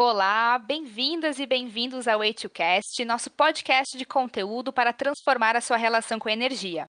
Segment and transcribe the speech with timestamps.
[0.00, 6.20] Olá, bem-vindas e bem-vindos ao Way2Cast, nosso podcast de conteúdo para transformar a sua relação
[6.20, 6.86] com a energia.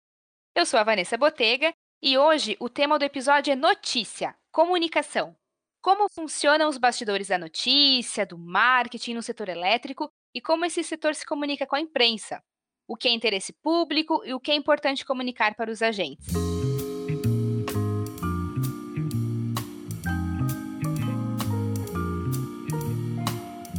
[0.54, 5.34] Eu sou a Vanessa Botega e hoje o tema do episódio é notícia, comunicação.
[5.82, 11.16] Como funcionam os bastidores da notícia, do marketing no setor elétrico e como esse setor
[11.16, 12.40] se comunica com a imprensa.
[12.86, 16.51] O que é interesse público e o que é importante comunicar para os agentes.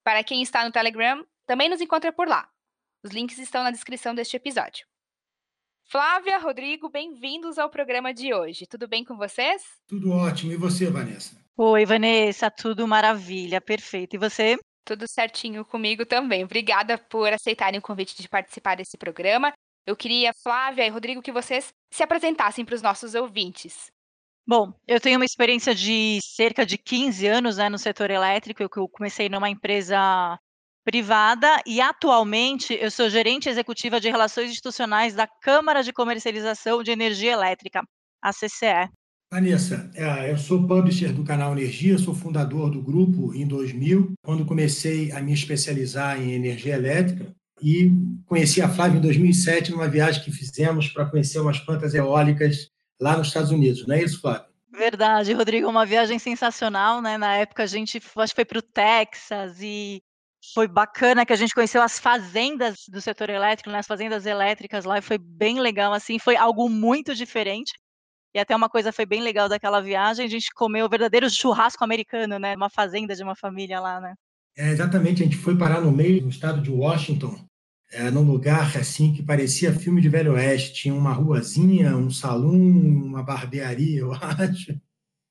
[0.04, 2.50] Para quem está no Telegram, também nos encontra por lá.
[3.06, 4.86] Os links estão na descrição deste episódio.
[5.86, 8.66] Flávia, Rodrigo, bem-vindos ao programa de hoje.
[8.66, 9.64] Tudo bem com vocês?
[9.88, 10.52] Tudo ótimo.
[10.52, 11.38] E você, Vanessa?
[11.56, 14.16] Oi, Vanessa, tudo maravilha, perfeito.
[14.16, 14.58] E você?
[14.84, 16.44] Tudo certinho comigo também.
[16.44, 19.54] Obrigada por aceitarem o convite de participar desse programa.
[19.86, 23.92] Eu queria, Flávia e Rodrigo, que vocês se apresentassem para os nossos ouvintes.
[24.46, 28.64] Bom, eu tenho uma experiência de cerca de 15 anos né, no setor elétrico.
[28.64, 30.38] Eu comecei numa empresa
[30.84, 36.92] privada e atualmente eu sou gerente executiva de relações institucionais da Câmara de Comercialização de
[36.92, 37.84] Energia Elétrica,
[38.22, 38.90] a CCE.
[39.32, 44.46] Vanessa, é, eu sou publisher do canal Energia, sou fundador do grupo em 2000, quando
[44.46, 47.92] comecei a me especializar em energia elétrica e
[48.28, 52.70] conheci a Flávia em 2007 numa viagem que fizemos para conhecer umas plantas eólicas
[53.02, 54.46] lá nos Estados Unidos, não é isso, Flávia?
[54.72, 57.18] Verdade, Rodrigo, uma viagem sensacional, né?
[57.18, 60.02] Na época a gente acho que foi para o Texas e
[60.54, 64.84] foi bacana que a gente conheceu as fazendas do setor elétrico, né, as fazendas elétricas
[64.84, 67.72] lá, e foi bem legal, assim, foi algo muito diferente.
[68.36, 71.84] E até uma coisa foi bem legal daquela viagem, a gente comeu o verdadeiro churrasco
[71.84, 74.16] americano, né, uma fazenda de uma família lá, né.
[74.58, 77.36] É, exatamente, a gente foi parar no meio do estado de Washington,
[77.92, 80.74] é, num lugar assim que parecia filme de Velho Oeste.
[80.74, 84.76] Tinha uma ruazinha, um salão, uma barbearia, eu acho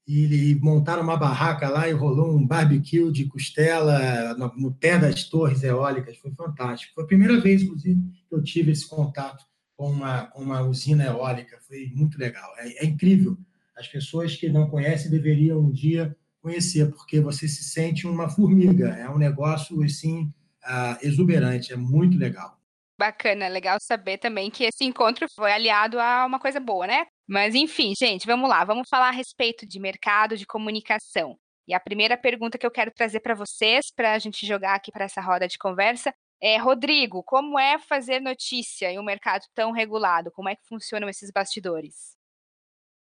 [0.07, 5.25] e montaram uma barraca lá e rolou um barbecue de costela no, no, pé das
[5.25, 6.17] torres eólicas.
[6.19, 6.93] Foi fantástico.
[6.95, 9.45] Foi a primeira vez, inclusive, que eu tive esse contato
[9.77, 11.59] com uma, com uma usina eólica.
[11.67, 12.53] Foi muito legal.
[12.59, 13.39] É, é incrível.
[13.77, 18.89] As pessoas que não conhecem deveriam um dia conhecer, porque você se sente uma formiga.
[18.89, 20.33] É um negócio assim
[20.65, 21.73] uh, exuberante.
[21.73, 22.59] É muito legal.
[22.99, 27.07] Bacana, legal saber também que esse encontro foi aliado a uma coisa boa, né?
[27.33, 31.39] Mas enfim, gente, vamos lá, vamos falar a respeito de mercado de comunicação.
[31.67, 34.93] E a primeira pergunta que eu quero trazer para vocês, para a gente jogar aqui
[34.93, 39.73] para essa roda de conversa, é, Rodrigo, como é fazer notícia em um mercado tão
[39.73, 40.31] regulado?
[40.31, 42.19] Como é que funcionam esses bastidores?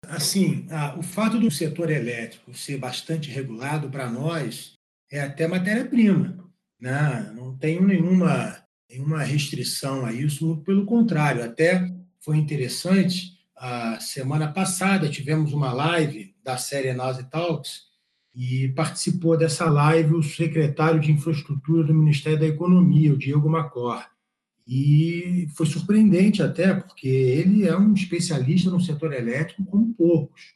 [0.09, 0.67] Assim,
[0.99, 4.73] o fato do setor elétrico ser bastante regulado para nós
[5.09, 6.51] é até matéria-prima.
[6.81, 7.33] Né?
[7.33, 8.61] Não tenho nenhuma,
[8.91, 11.45] nenhuma restrição a isso, pelo contrário.
[11.45, 11.89] Até
[12.19, 17.87] foi interessante a semana passada tivemos uma live da série Nase Talks
[18.35, 24.05] e participou dessa live o secretário de Infraestrutura do Ministério da Economia, o Diego Macor.
[24.69, 30.55] E foi surpreendente até, porque ele é um especialista no setor elétrico como poucos.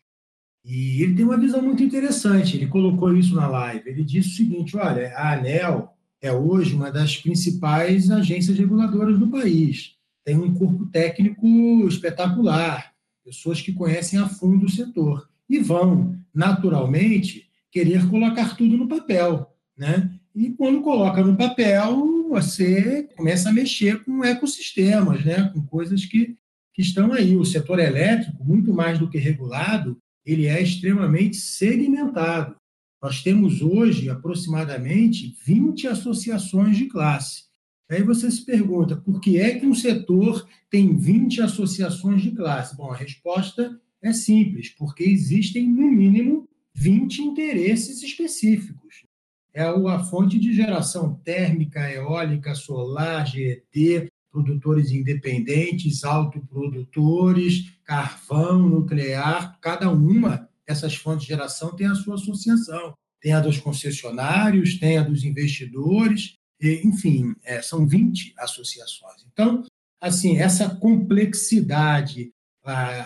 [0.62, 3.88] E ele tem uma visão muito interessante, ele colocou isso na live.
[3.88, 9.28] Ele disse o seguinte: olha, a ANEL é hoje uma das principais agências reguladoras do
[9.28, 9.94] país.
[10.22, 11.46] Tem um corpo técnico
[11.88, 12.89] espetacular,
[13.24, 19.54] pessoas que conhecem a fundo o setor e vão, naturalmente, querer colocar tudo no papel.
[19.76, 20.10] Né?
[20.34, 25.50] E quando coloca no papel, você começa a mexer com ecossistemas, né?
[25.52, 26.36] com coisas que,
[26.72, 27.36] que estão aí.
[27.36, 32.54] O setor elétrico, muito mais do que regulado, ele é extremamente segmentado.
[33.02, 37.49] Nós temos hoje aproximadamente 20 associações de classe.
[37.90, 42.76] Aí você se pergunta, por que é que um setor tem 20 associações de classe?
[42.76, 49.04] Bom, a resposta é simples, porque existem, no mínimo, 20 interesses específicos.
[49.52, 59.90] É a fonte de geração térmica, eólica, solar, GET, produtores independentes, autoprodutores, carvão, nuclear, cada
[59.90, 62.94] uma dessas fontes de geração tem a sua associação.
[63.20, 69.26] Tem a dos concessionários, tem a dos investidores, enfim, é, são 20 associações.
[69.32, 69.64] Então,
[70.00, 72.32] assim, essa complexidade,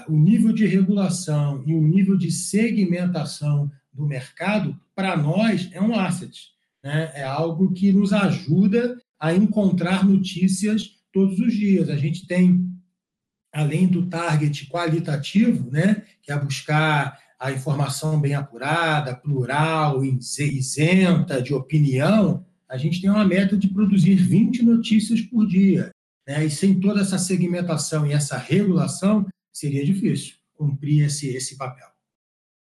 [0.09, 5.99] o nível de regulação e o nível de segmentação do mercado, para nós, é um
[5.99, 6.49] asset.
[6.83, 7.13] Né?
[7.15, 11.89] É algo que nos ajuda a encontrar notícias todos os dias.
[11.89, 12.75] A gente tem
[13.55, 21.55] além do target qualitativo, né, que é buscar a informação bem apurada, plural, isenta de
[21.55, 25.91] opinião, a gente tem uma meta de produzir 20 notícias por dia.
[26.27, 26.47] Né?
[26.47, 31.89] E sem toda essa segmentação e essa regulação, seria difícil cumprir esse, esse papel.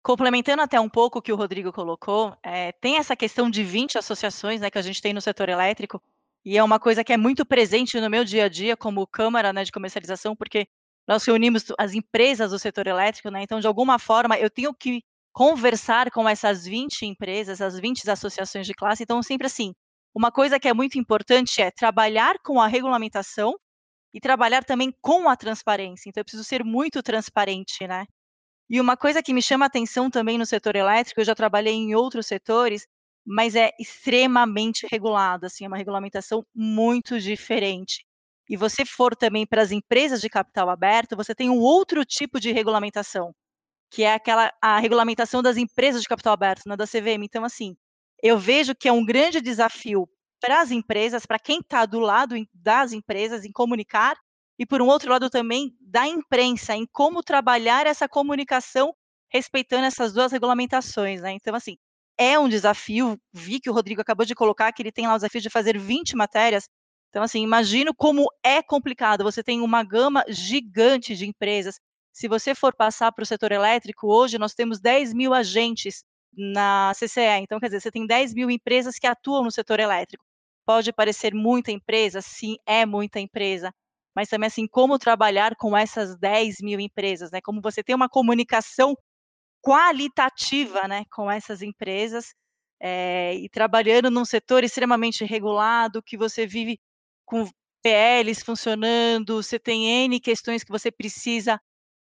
[0.03, 3.99] Complementando até um pouco o que o Rodrigo colocou, é, tem essa questão de 20
[3.99, 6.03] associações né, que a gente tem no setor elétrico,
[6.45, 9.53] e é uma coisa que é muito presente no meu dia a dia como Câmara
[9.53, 10.67] né, de Comercialização, porque
[11.07, 15.03] nós reunimos as empresas do setor elétrico, né, então, de alguma forma, eu tenho que
[15.33, 19.73] conversar com essas 20 empresas, as 20 associações de classe, então, sempre assim,
[20.15, 23.55] uma coisa que é muito importante é trabalhar com a regulamentação
[24.15, 28.07] e trabalhar também com a transparência, então eu preciso ser muito transparente, né.
[28.71, 31.95] E uma coisa que me chama atenção também no setor elétrico, eu já trabalhei em
[31.95, 32.87] outros setores,
[33.25, 38.05] mas é extremamente regulado, assim, é uma regulamentação muito diferente.
[38.49, 42.41] E você for também para as empresas de capital aberto, você tem um outro tipo
[42.41, 43.35] de regulamentação,
[43.91, 47.25] que é aquela a regulamentação das empresas de capital aberto, na né, da CVM.
[47.25, 47.77] Então, assim,
[48.23, 50.09] eu vejo que é um grande desafio
[50.41, 54.17] para as empresas, para quem está do lado das empresas, em comunicar
[54.59, 58.95] e por um outro lado também da imprensa em como trabalhar essa comunicação
[59.33, 61.33] respeitando essas duas regulamentações, né?
[61.33, 61.77] Então, assim,
[62.19, 63.19] é um desafio.
[63.33, 65.79] Vi que o Rodrigo acabou de colocar que ele tem lá o desafio de fazer
[65.79, 66.69] 20 matérias.
[67.09, 69.25] Então, assim, imagino como é complicado.
[69.25, 71.77] Você tem uma gama gigante de empresas.
[72.13, 76.05] Se você for passar para o setor elétrico, hoje nós temos 10 mil agentes
[76.37, 77.41] na CCE.
[77.43, 80.25] Então, quer dizer, você tem 10 mil empresas que atuam no setor elétrico.
[80.67, 83.73] Pode parecer muita empresa, sim, é muita empresa
[84.15, 87.41] mas também assim como trabalhar com essas 10 mil empresas, né?
[87.41, 88.95] Como você ter uma comunicação
[89.63, 92.35] qualitativa, né, com essas empresas
[92.81, 96.79] é, e trabalhando num setor extremamente regulado, que você vive
[97.25, 97.45] com
[97.83, 101.61] PLs funcionando, você tem N questões que você precisa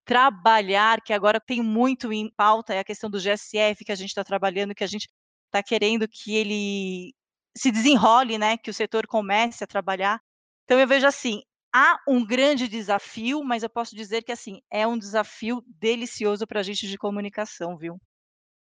[0.10, 4.10] trabalhar, que agora tem muito em pauta, é a questão do GSF que a gente
[4.10, 5.08] está trabalhando, que a gente
[5.46, 7.14] está querendo que ele
[7.56, 10.20] se desenrole, né, que o setor comece a trabalhar.
[10.64, 14.88] Então eu vejo assim, há um grande desafio, mas eu posso dizer que, assim, é
[14.88, 17.96] um desafio delicioso para a gente de comunicação, viu?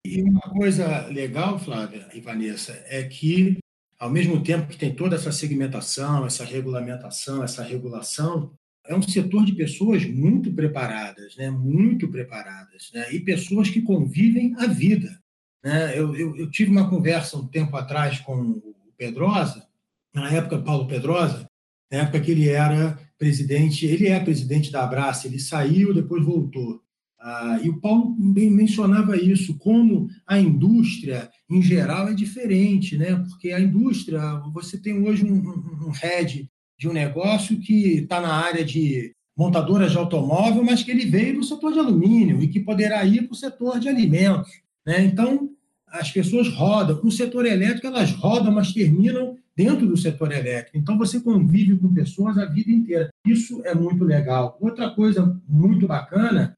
[0.05, 3.57] E uma coisa legal, Flávia e Vanessa, é que,
[3.97, 8.53] ao mesmo tempo que tem toda essa segmentação, essa regulamentação, essa regulação,
[8.87, 11.51] é um setor de pessoas muito preparadas, né?
[11.51, 13.13] muito preparadas, né?
[13.13, 15.19] e pessoas que convivem a vida.
[15.63, 15.97] Né?
[15.97, 19.67] Eu, eu, eu tive uma conversa um tempo atrás com o Pedrosa,
[20.13, 21.47] na época Paulo Pedrosa,
[21.91, 26.81] na época que ele era presidente, ele é presidente da Abraça, ele saiu, depois voltou.
[27.19, 33.15] Ah, e o Paulo bem mencionava isso, como a indústria, em geral, é diferente, né?
[33.15, 38.21] porque a indústria, você tem hoje um, um, um head de um negócio que está
[38.21, 42.47] na área de montadoras de automóvel, mas que ele veio do setor de alumínio e
[42.47, 44.51] que poderá ir para o setor de alimentos.
[44.85, 45.03] Né?
[45.03, 45.51] Então,
[45.87, 47.01] as pessoas rodam.
[47.03, 50.77] No setor elétrico, elas rodam, mas terminam dentro do setor elétrico.
[50.77, 53.09] Então, você convive com pessoas a vida inteira.
[53.25, 54.57] Isso é muito legal.
[54.59, 56.53] Outra coisa muito bacana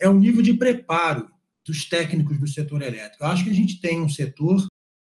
[0.00, 1.28] é o nível de preparo
[1.64, 3.24] dos técnicos do setor elétrico.
[3.24, 4.64] Eu acho que a gente tem um setor,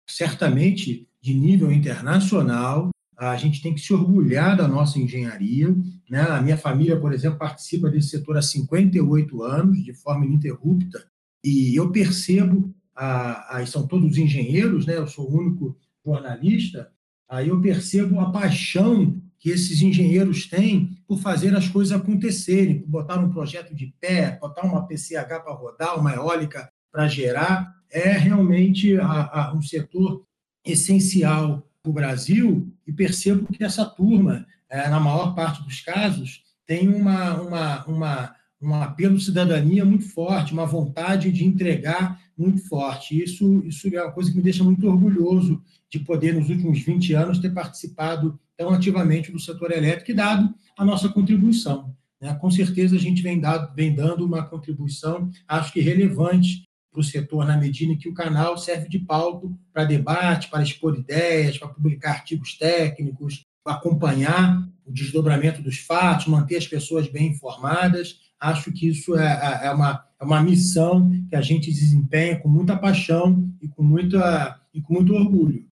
[0.10, 2.90] certamente, de nível internacional.
[3.18, 5.76] A gente tem que se orgulhar da nossa engenharia.
[6.10, 6.22] Né?
[6.22, 11.06] A minha família, por exemplo, participa desse setor há 58 anos, de forma ininterrupta.
[11.44, 14.98] E eu percebo, a, são todos engenheiros, né?
[14.98, 15.76] eu sou o único
[16.06, 16.92] jornalista,
[17.30, 22.90] Aí eu percebo a paixão que esses engenheiros têm por fazer as coisas acontecerem, por
[22.90, 27.76] botar um projeto de pé, botar uma PCH para rodar, uma eólica para gerar.
[27.92, 30.26] É realmente a, a, um setor
[30.66, 36.42] essencial para o Brasil e percebo que essa turma, é, na maior parte dos casos,
[36.66, 43.22] tem uma, uma, uma, um apelo cidadania muito forte, uma vontade de entregar muito forte.
[43.22, 47.14] Isso, isso é uma coisa que me deixa muito orgulhoso de poder, nos últimos 20
[47.14, 51.96] anos, ter participado tão ativamente do setor elétrico e dado a nossa contribuição.
[52.22, 52.34] Né?
[52.36, 56.67] Com certeza, a gente vem, dado, vem dando uma contribuição, acho que relevante
[56.98, 60.64] para o setor, na medida em que o canal serve de palco para debate, para
[60.64, 67.28] expor ideias, para publicar artigos técnicos, acompanhar o desdobramento dos fatos, manter as pessoas bem
[67.28, 68.20] informadas.
[68.40, 72.50] Acho que isso é, é, é, uma, é uma missão que a gente desempenha com
[72.50, 75.68] muita paixão e com, muita, e com muito orgulho.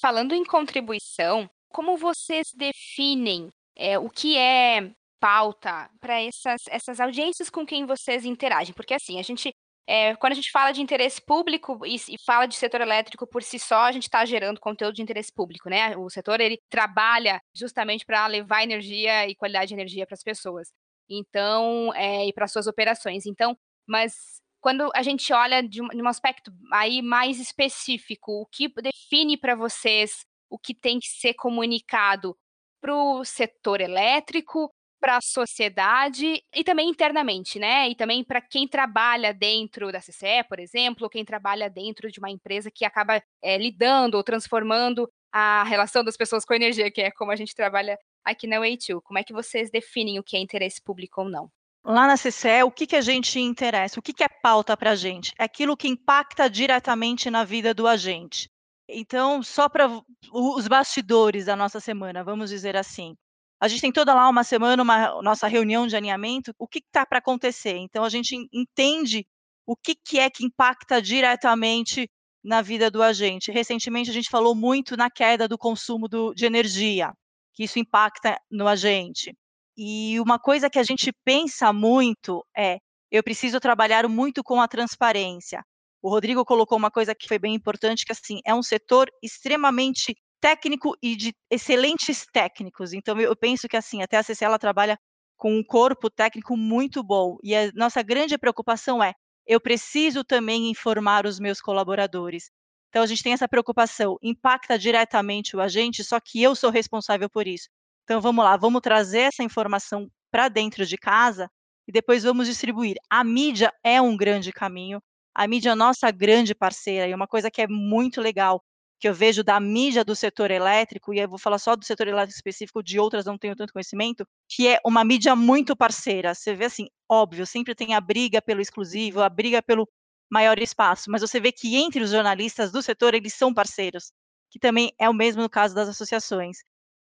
[0.00, 4.90] Falando em contribuição, como vocês definem é, o que é
[5.20, 8.72] pauta para essas, essas audiências com quem vocês interagem?
[8.74, 9.52] Porque assim, a gente
[9.90, 13.42] é, quando a gente fala de interesse público e, e, fala de setor elétrico por
[13.42, 15.96] si só, a gente está gerando conteúdo de interesse público, né?
[15.96, 20.68] O setor ele trabalha justamente para levar energia e qualidade de energia para as pessoas.
[21.08, 23.26] Então, é, e para suas operações.
[23.26, 24.14] Então, mas
[24.60, 29.36] quando a gente olha de um, de um aspecto aí mais específico, o que define
[29.36, 32.38] para vocês o que tem que ser comunicado
[32.80, 34.70] para o setor elétrico,
[35.00, 37.88] para a sociedade e também internamente, né?
[37.88, 42.18] E também para quem trabalha dentro da CCE, por exemplo, ou quem trabalha dentro de
[42.18, 47.00] uma empresa que acaba é, lidando ou transformando a relação das pessoas com energia, que
[47.00, 49.00] é como a gente trabalha aqui na Way2.
[49.02, 51.50] Como é que vocês definem o que é interesse público ou não?
[51.82, 53.98] Lá na CCE, o que, que a gente interessa?
[53.98, 55.32] O que, que é pauta para a gente?
[55.38, 58.50] É aquilo que impacta diretamente na vida do agente.
[58.86, 59.88] Então, só para
[60.32, 63.16] os bastidores da nossa semana, vamos dizer assim.
[63.60, 67.04] A gente tem toda lá uma semana, uma nossa reunião de alinhamento, o que está
[67.04, 67.76] para acontecer.
[67.76, 69.26] Então, a gente entende
[69.66, 72.08] o que, que é que impacta diretamente
[72.42, 73.52] na vida do agente.
[73.52, 77.12] Recentemente, a gente falou muito na queda do consumo do, de energia,
[77.54, 79.34] que isso impacta no agente.
[79.76, 82.78] E uma coisa que a gente pensa muito é:
[83.10, 85.62] eu preciso trabalhar muito com a transparência.
[86.02, 90.16] O Rodrigo colocou uma coisa que foi bem importante, que assim, é um setor extremamente
[90.40, 92.92] técnico e de excelentes técnicos.
[92.92, 94.98] Então eu penso que assim, até a CC ela trabalha
[95.36, 97.38] com um corpo técnico muito bom.
[97.42, 99.14] E a nossa grande preocupação é,
[99.46, 102.50] eu preciso também informar os meus colaboradores.
[102.88, 107.30] Então a gente tem essa preocupação, impacta diretamente o agente, só que eu sou responsável
[107.30, 107.68] por isso.
[108.04, 111.48] Então vamos lá, vamos trazer essa informação para dentro de casa
[111.86, 112.96] e depois vamos distribuir.
[113.08, 115.00] A mídia é um grande caminho.
[115.34, 118.60] A mídia é nossa grande parceira e uma coisa que é muito legal
[119.00, 122.06] que eu vejo da mídia do setor elétrico, e eu vou falar só do setor
[122.08, 126.34] elétrico específico, de outras não tenho tanto conhecimento, que é uma mídia muito parceira.
[126.34, 129.88] Você vê assim, óbvio, sempre tem a briga pelo exclusivo, a briga pelo
[130.30, 134.12] maior espaço, mas você vê que entre os jornalistas do setor eles são parceiros,
[134.50, 136.58] que também é o mesmo no caso das associações.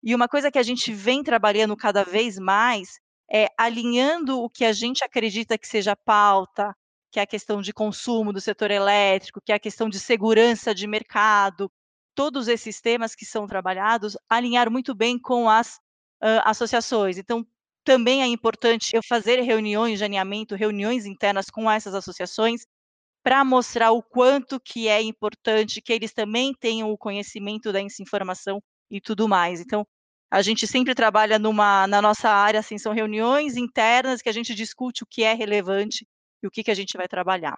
[0.03, 2.99] E uma coisa que a gente vem trabalhando cada vez mais
[3.31, 6.75] é alinhando o que a gente acredita que seja pauta,
[7.11, 10.73] que é a questão de consumo do setor elétrico, que é a questão de segurança
[10.73, 11.71] de mercado,
[12.15, 15.75] todos esses temas que são trabalhados, alinhar muito bem com as
[16.21, 17.17] uh, associações.
[17.17, 17.45] Então,
[17.83, 22.65] também é importante eu fazer reuniões de alinhamento, reuniões internas com essas associações,
[23.23, 28.61] para mostrar o quanto que é importante que eles também tenham o conhecimento da informação
[28.91, 29.61] e tudo mais.
[29.61, 29.85] Então,
[30.29, 34.55] a gente sempre trabalha numa, na nossa área, assim, são reuniões internas que a gente
[34.55, 36.07] discute o que é relevante
[36.41, 37.57] e o que, que a gente vai trabalhar.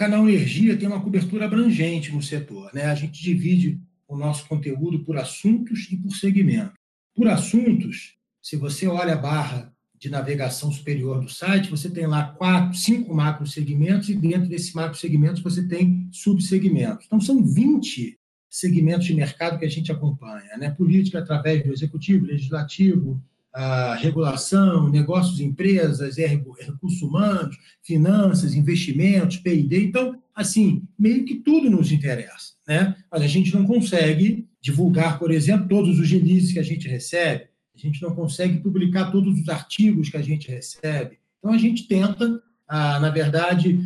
[0.00, 2.72] Canal Energia tem uma cobertura abrangente no setor.
[2.72, 2.86] Né?
[2.86, 3.78] A gente divide
[4.08, 6.72] o nosso conteúdo por assuntos e por segmento.
[7.14, 12.28] Por assuntos, se você olha a barra de navegação superior do site, você tem lá
[12.28, 17.04] quatro, cinco macro segmentos e dentro desses macro segmentos você tem subsegmentos.
[17.04, 20.70] Então são 20 segmentos de mercado que a gente acompanha, né?
[20.70, 23.22] Política através do executivo, legislativo,
[23.98, 29.84] regulação, negócios, empresas, é recursos humanos, finanças, investimentos, P&D.
[29.84, 32.96] Então, assim, meio que tudo nos interessa, né?
[33.10, 37.44] Mas a gente não consegue divulgar, por exemplo, todos os releases que a gente recebe,
[37.74, 41.18] a gente não consegue publicar todos os artigos que a gente recebe.
[41.38, 43.80] Então, a gente tenta, na verdade,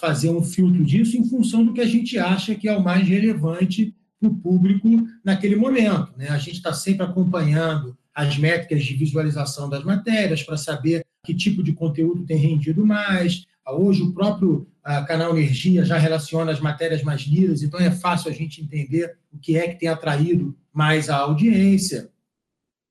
[0.00, 3.06] fazer um filtro disso em função do que a gente acha que é o mais
[3.06, 4.88] relevante para o público
[5.24, 6.12] naquele momento.
[6.18, 6.28] Né?
[6.28, 11.62] A gente está sempre acompanhando as métricas de visualização das matérias, para saber que tipo
[11.62, 13.46] de conteúdo tem rendido mais.
[13.66, 18.30] Hoje, o próprio ah, canal Energia já relaciona as matérias mais lidas, então é fácil
[18.30, 22.10] a gente entender o que é que tem atraído mais a audiência.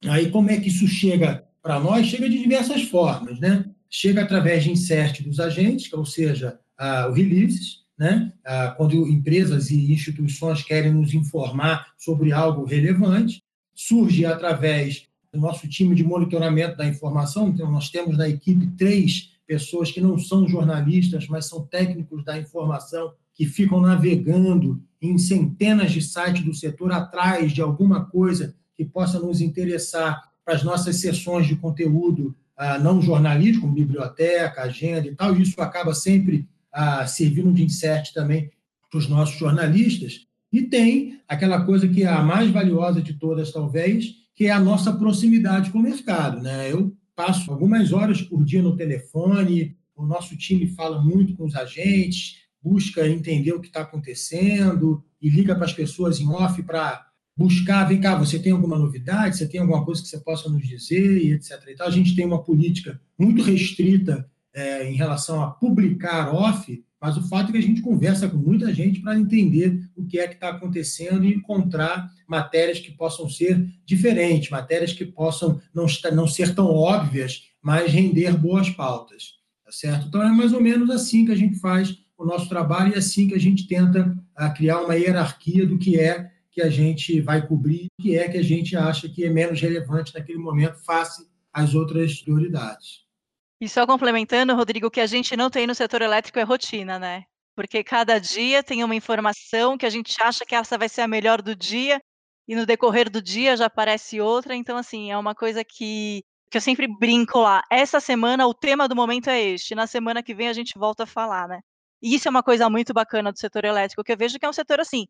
[0.06, 2.08] Aí, como é que isso chega para nós?
[2.08, 3.66] Chega de diversas formas, né?
[3.90, 8.34] Chega através de insert dos agentes, ou seja, ah, o releases, né?
[8.44, 13.44] Ah, quando empresas e instituições querem nos informar sobre algo relevante,
[13.76, 17.50] surge através do nosso time de monitoramento da informação.
[17.50, 22.38] Então, nós temos na equipe três pessoas que não são jornalistas, mas são técnicos da
[22.38, 28.86] informação, que ficam navegando em centenas de sites do setor atrás de alguma coisa que
[28.86, 35.08] possa nos interessar para as nossas sessões de conteúdo ah, não jornalístico, como biblioteca, agenda
[35.08, 35.36] e tal.
[35.36, 38.52] Isso acaba sempre ah, servindo de insert também
[38.90, 40.28] para os nossos jornalistas.
[40.52, 44.60] E tem aquela coisa que é a mais valiosa de todas, talvez, que é a
[44.60, 46.42] nossa proximidade com o mercado.
[46.42, 46.72] Né?
[46.72, 51.56] Eu passo algumas horas por dia no telefone, o nosso time fala muito com os
[51.56, 57.06] agentes, busca entender o que está acontecendo e liga para as pessoas em off para
[57.36, 60.68] buscar, vem cá, você tem alguma novidade, você tem alguma coisa que você possa nos
[60.68, 61.62] dizer, e etc.
[61.70, 67.16] Então, a gente tem uma política muito restrita é, em relação a publicar off, mas
[67.16, 70.28] o fato é que a gente conversa com muita gente para entender o que é
[70.28, 76.28] que está acontecendo e encontrar matérias que possam ser diferentes, matérias que possam não, não
[76.28, 79.34] ser tão óbvias mas render boas pautas,
[79.66, 80.08] tá certo?
[80.08, 82.98] Então é mais ou menos assim que a gente faz o nosso trabalho e é
[82.98, 87.22] assim que a gente tenta uh, criar uma hierarquia do que é que a gente
[87.22, 90.84] vai cobrir, o que é que a gente acha que é menos relevante naquele momento
[90.84, 93.06] face às outras prioridades.
[93.62, 96.98] E só complementando, Rodrigo, o que a gente não tem no setor elétrico é rotina,
[96.98, 97.24] né?
[97.56, 101.08] Porque cada dia tem uma informação que a gente acha que essa vai ser a
[101.08, 102.02] melhor do dia,
[102.48, 104.56] e no decorrer do dia já aparece outra.
[104.56, 107.62] Então, assim, é uma coisa que, que eu sempre brinco lá.
[107.72, 111.04] Essa semana o tema do momento é este, na semana que vem a gente volta
[111.04, 111.60] a falar, né?
[112.02, 114.50] E isso é uma coisa muito bacana do setor elétrico, que eu vejo que é
[114.50, 115.06] um setor assim,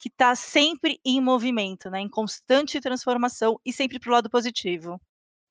[0.00, 2.00] que está sempre em movimento, né?
[2.00, 5.00] Em constante transformação e sempre para o lado positivo.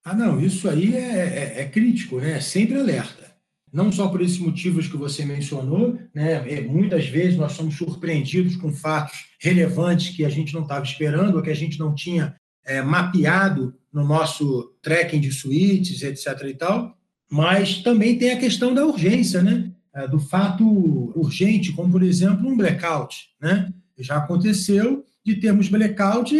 [0.09, 2.37] Ah, não, isso aí é, é, é, crítico, né?
[2.37, 3.31] É sempre alerta.
[3.71, 6.51] Não só por esses motivos que você mencionou, né?
[6.51, 11.35] É, muitas vezes nós somos surpreendidos com fatos relevantes que a gente não estava esperando,
[11.35, 12.35] ou que a gente não tinha
[12.65, 16.41] é, mapeado no nosso tracking de suítes, etc.
[16.47, 16.97] e tal,
[17.29, 19.71] mas também tem a questão da urgência, né?
[19.93, 20.65] É, do fato
[21.15, 23.71] urgente, como por exemplo um blackout, né?
[23.99, 26.35] Já aconteceu de termos blackout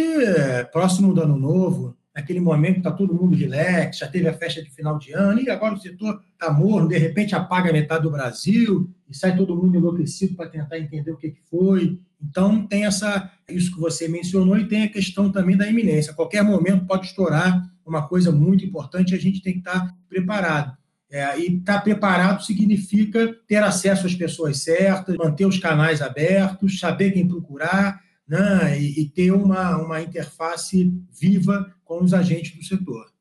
[0.72, 4.70] próximo do ano novo, naquele momento está todo mundo relax, já teve a festa de
[4.70, 8.90] final de ano, e agora o setor está morno, de repente apaga metade do Brasil
[9.08, 11.98] e sai todo mundo enlouquecido para tentar entender o que, que foi.
[12.22, 16.12] Então, tem essa, isso que você mencionou e tem a questão também da iminência.
[16.12, 19.94] A qualquer momento pode estourar uma coisa muito importante a gente tem que estar tá
[20.08, 20.78] preparado.
[21.10, 26.78] É, e estar tá preparado significa ter acesso às pessoas certas, manter os canais abertos,
[26.78, 28.00] saber quem procurar,
[28.30, 33.12] né, e, e, ter uma, uma interface viva com os agentes do setor.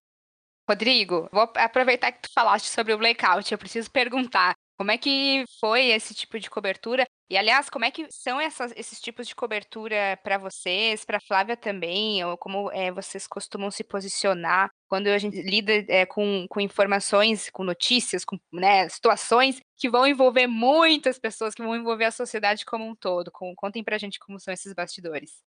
[0.69, 5.43] Rodrigo, vou aproveitar que tu falaste sobre o blackout, eu preciso perguntar como é que
[5.59, 7.05] foi esse tipo de cobertura?
[7.29, 11.57] E, aliás, como é que são essas, esses tipos de cobertura para vocês, para Flávia
[11.57, 16.61] também, ou como é, vocês costumam se posicionar quando a gente lida é, com, com
[16.61, 22.11] informações, com notícias, com né, situações que vão envolver muitas pessoas, que vão envolver a
[22.11, 23.31] sociedade como um todo?
[23.33, 25.43] Com, contem para a gente como são esses bastidores.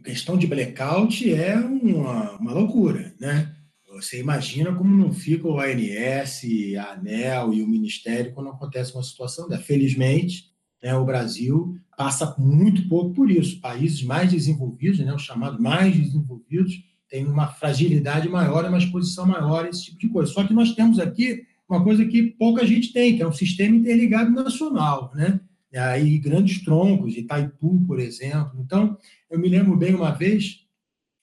[0.00, 3.54] A questão de blackout é uma, uma loucura, né?
[3.94, 6.42] Você imagina como não fica o ANS,
[6.78, 9.62] a ANEL e o Ministério quando acontece uma situação dessa.
[9.62, 10.52] Felizmente,
[10.82, 13.60] né, o Brasil passa muito pouco por isso.
[13.60, 19.66] Países mais desenvolvidos, né, os chamados mais desenvolvidos, têm uma fragilidade maior, uma exposição maior,
[19.66, 20.32] esse tipo de coisa.
[20.32, 23.76] Só que nós temos aqui uma coisa que pouca gente tem, que é um sistema
[23.76, 25.40] interligado nacional, né?
[25.72, 28.60] E aí grandes troncos, Itaipu, por exemplo.
[28.60, 28.96] Então,
[29.30, 30.60] eu me lembro bem uma vez,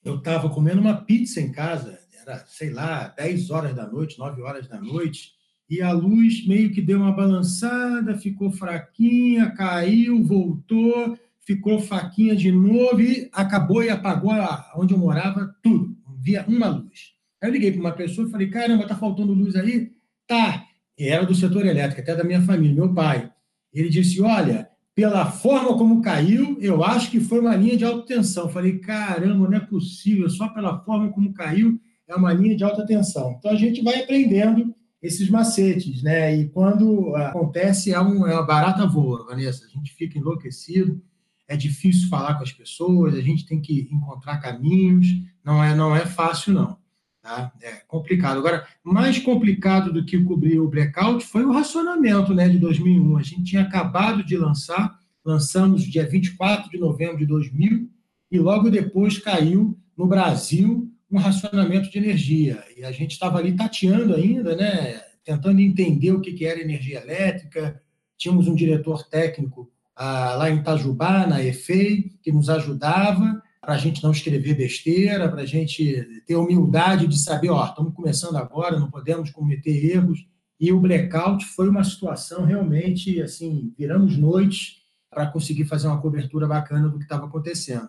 [0.04, 4.42] eu estava comendo uma pizza em casa, era, sei lá, 10 horas da noite, 9
[4.42, 5.32] horas da noite,
[5.68, 12.52] e a luz meio que deu uma balançada, ficou fraquinha, caiu, voltou, ficou fraquinha de
[12.52, 14.32] novo e acabou e apagou
[14.76, 15.96] onde eu morava tudo.
[16.20, 17.14] Via uma luz.
[17.42, 19.90] Aí eu liguei para uma pessoa e falei: caramba, tá faltando luz aí?
[20.26, 20.64] Tá.
[20.98, 23.32] E era do setor elétrico, até da minha família, meu pai.
[23.72, 28.06] Ele disse: olha, pela forma como caiu, eu acho que foi uma linha de alta
[28.06, 28.48] tensão.
[28.48, 31.80] Falei: caramba, não é possível, só pela forma como caiu
[32.12, 33.36] é uma linha de alta tensão.
[33.38, 36.34] Então a gente vai aprendendo esses macetes, né?
[36.36, 39.66] E quando acontece é, um, é uma barata voa, Vanessa.
[39.66, 41.02] A gente fica enlouquecido,
[41.48, 45.08] é difícil falar com as pessoas, a gente tem que encontrar caminhos,
[45.44, 46.78] não é não é fácil não,
[47.20, 47.52] tá?
[47.60, 48.38] É complicado.
[48.38, 53.16] Agora, mais complicado do que cobrir o blackout foi o racionamento, né, de 2001.
[53.16, 57.90] A gente tinha acabado de lançar, lançamos dia 24 de novembro de 2000
[58.30, 62.64] e logo depois caiu no Brasil um racionamento de energia.
[62.76, 65.00] E a gente estava ali tateando ainda, né?
[65.24, 67.80] tentando entender o que, que era energia elétrica.
[68.16, 73.78] Tínhamos um diretor técnico ah, lá em Itajubá, na EFEI, que nos ajudava para a
[73.78, 78.80] gente não escrever besteira, para a gente ter humildade de saber, ó, estamos começando agora,
[78.80, 80.26] não podemos cometer erros.
[80.58, 86.48] E o blackout foi uma situação realmente, assim, viramos noites para conseguir fazer uma cobertura
[86.48, 87.88] bacana do que estava acontecendo.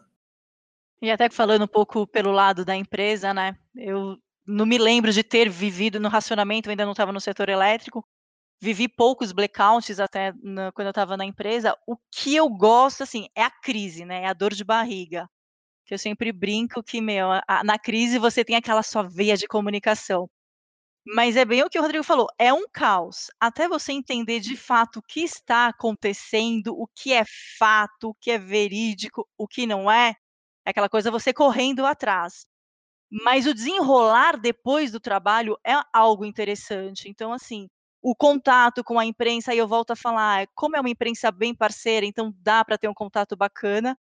[1.03, 3.57] E até falando um pouco pelo lado da empresa, né?
[3.75, 8.07] Eu não me lembro de ter vivido no racionamento, ainda não estava no setor elétrico.
[8.61, 11.77] Vivi poucos blackouts até na, quando eu estava na empresa.
[11.85, 14.21] O que eu gosto, assim, é a crise, né?
[14.21, 15.29] É a dor de barriga.
[15.85, 19.45] Que eu sempre brinco que, meu, a, na crise você tem aquela sua veia de
[19.45, 20.29] comunicação.
[21.05, 23.29] Mas é bem o que o Rodrigo falou, é um caos.
[23.41, 27.25] Até você entender de fato o que está acontecendo, o que é
[27.59, 30.15] fato, o que é verídico, o que não é,
[30.65, 32.45] é aquela coisa você correndo atrás.
[33.12, 37.10] Mas o desenrolar depois do trabalho é algo interessante.
[37.10, 37.67] Então, assim,
[38.02, 41.56] o contato com a imprensa, aí eu volto a falar, como é uma imprensa bem
[41.56, 43.97] parceira, então dá para ter um contato bacana,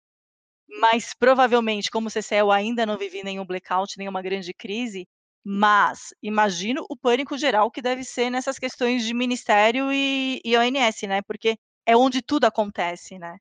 [0.81, 5.07] mas provavelmente, como CCE eu ainda não vivi nenhum blackout, nenhuma grande crise,
[5.45, 11.07] Mas imagino o pânico geral que deve ser nessas questões de ministério e, e ONS,
[11.07, 11.21] né?
[11.21, 13.37] Porque é onde tudo acontece, né?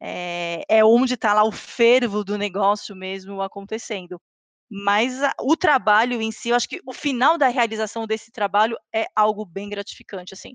[0.00, 4.20] É, é onde está lá o fervo do negócio mesmo acontecendo.
[4.70, 8.76] Mas a, o trabalho em si, eu acho que o final da realização desse trabalho
[8.94, 10.54] é algo bem gratificante, assim.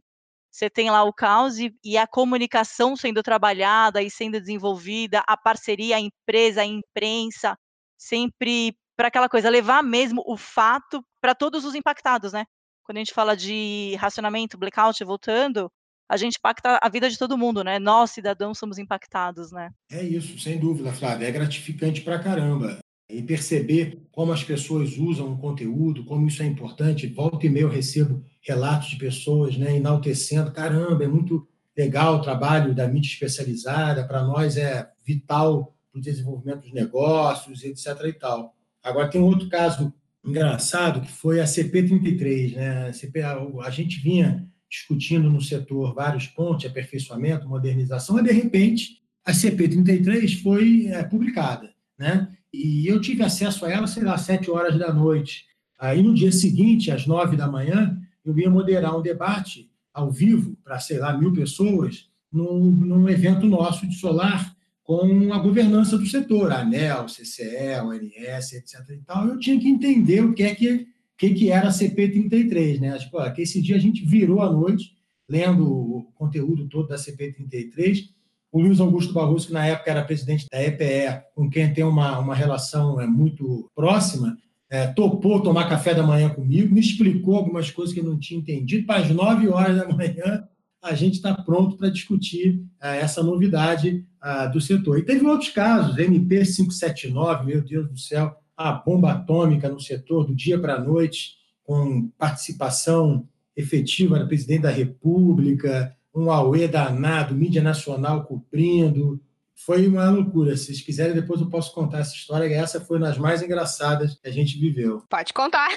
[0.52, 5.38] Você tem lá o caos e, e a comunicação sendo trabalhada e sendo desenvolvida, a
[5.38, 7.58] parceria, a empresa, a imprensa,
[7.98, 12.46] sempre para aquela coisa, levar mesmo o fato para todos os impactados, né?
[12.84, 15.72] Quando a gente fala de racionamento, blackout, voltando,
[16.10, 17.78] a gente impacta a vida de todo mundo, né?
[17.78, 19.70] Nós, cidadãos, somos impactados, né?
[19.92, 21.28] É isso, sem dúvida, Flávia.
[21.28, 22.80] É gratificante para caramba.
[23.08, 27.08] E perceber como as pessoas usam o conteúdo, como isso é importante.
[27.08, 30.52] Volta e meia eu recebo relatos de pessoas né, enaltecendo.
[30.52, 34.06] Caramba, é muito legal o trabalho da mídia especializada.
[34.08, 37.88] Para nós é vital para o desenvolvimento dos negócios, etc.
[38.06, 38.56] e tal.
[38.84, 39.94] Agora, tem um outro caso
[40.24, 42.56] engraçado, que foi a CP33.
[42.56, 42.90] Né?
[42.90, 49.00] A, CP, a gente vinha discutindo no setor vários pontos, aperfeiçoamento, modernização, e, de repente,
[49.26, 51.74] a CP33 foi é, publicada.
[51.98, 52.30] Né?
[52.54, 55.46] E eu tive acesso a ela, sei lá, às sete horas da noite.
[55.78, 60.58] Aí, no dia seguinte, às nove da manhã, eu ia moderar um debate ao vivo
[60.64, 66.06] para, sei lá, mil pessoas, num, num evento nosso de solar, com a governança do
[66.08, 68.90] setor, a ANEL, CCE, ONS, etc.
[68.90, 70.88] E tal, eu tinha que entender o que é que,
[71.20, 72.80] que, que era a CP33.
[72.80, 72.98] Né?
[72.98, 74.96] Tipo, que esse dia a gente virou à noite,
[75.30, 78.06] lendo o conteúdo todo da CP33.
[78.52, 82.18] O Luiz Augusto Barroso, que na época era presidente da EPE, com quem tem uma,
[82.18, 84.36] uma relação é, muito próxima,
[84.72, 88.40] é, topou tomar café da manhã comigo, me explicou algumas coisas que eu não tinha
[88.40, 88.88] entendido.
[88.88, 90.48] Para as nove horas da manhã,
[90.82, 94.06] a gente está pronto para discutir é, essa novidade
[94.52, 95.00] do setor.
[95.00, 100.26] E teve outros casos, MP 579, meu Deus do céu, a bomba atômica no setor
[100.26, 107.34] do dia para a noite, com participação efetiva do presidente da República, um auê danado,
[107.34, 109.18] mídia nacional cobrindo.
[109.56, 110.58] Foi uma loucura.
[110.58, 112.54] Se vocês quiserem, depois eu posso contar essa história.
[112.54, 115.04] Essa foi uma das mais engraçadas que a gente viveu.
[115.10, 115.70] Pode contar.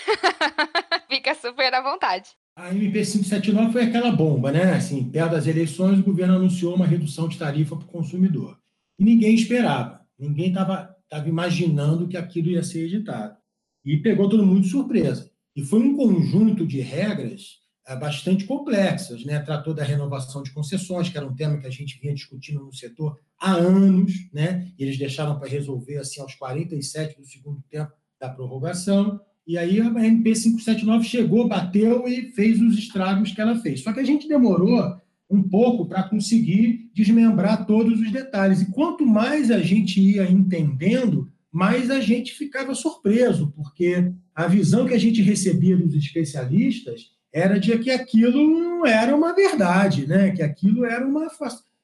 [1.08, 2.30] Fica super à vontade.
[2.56, 4.72] A MP 579 foi aquela bomba, né?
[4.74, 8.58] Assim, perto das eleições, o governo anunciou uma redução de tarifa para o consumidor.
[8.98, 13.36] E ninguém esperava, ninguém estava imaginando que aquilo ia ser editado.
[13.84, 15.30] E pegou todo mundo de surpresa.
[15.54, 19.40] E foi um conjunto de regras é, bastante complexas, né?
[19.40, 22.72] Tratou da renovação de concessões, que era um tema que a gente vinha discutindo no
[22.72, 24.72] setor há anos, né?
[24.78, 29.20] E eles deixaram para resolver assim aos 47 do segundo tempo da prorrogação.
[29.46, 33.82] E aí a MP 579 chegou, bateu e fez os estragos que ela fez.
[33.82, 34.96] Só que a gente demorou
[35.32, 38.60] um pouco para conseguir desmembrar todos os detalhes.
[38.60, 44.86] E quanto mais a gente ia entendendo, mais a gente ficava surpreso, porque a visão
[44.86, 50.32] que a gente recebia dos especialistas era de que aquilo não era uma verdade, né?
[50.32, 51.28] que aquilo era uma.